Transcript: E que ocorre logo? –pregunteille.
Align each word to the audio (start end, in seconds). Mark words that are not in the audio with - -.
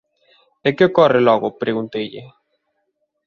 E 0.67 0.69
que 0.75 0.87
ocorre 0.89 1.19
logo? 1.27 1.47
–pregunteille. 1.57 2.23